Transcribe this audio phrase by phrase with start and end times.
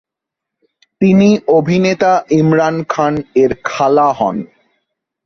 [1.01, 3.13] তিনি অভিনেতা ইমরান খান
[3.35, 4.37] এর খালা হন।